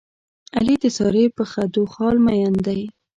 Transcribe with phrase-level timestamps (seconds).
[0.57, 2.81] علي د سارې په خدو خال مین دی.